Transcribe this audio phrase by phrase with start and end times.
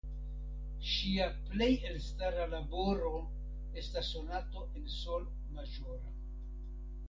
[0.91, 3.13] Ŝia plej elstara laboro
[3.83, 5.31] estas Sonato en Sol
[5.61, 6.15] maĵora.